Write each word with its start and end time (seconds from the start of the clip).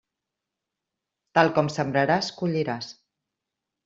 Tal 1.37 1.51
com 1.57 1.69
sembraràs, 1.73 2.31
colliràs. 2.39 2.89